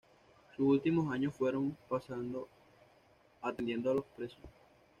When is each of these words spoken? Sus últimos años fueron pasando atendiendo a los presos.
Sus 0.57 0.65
últimos 0.65 1.13
años 1.13 1.35
fueron 1.35 1.77
pasando 1.87 2.49
atendiendo 3.43 3.91
a 3.91 3.93
los 3.93 4.05
presos. 4.17 4.39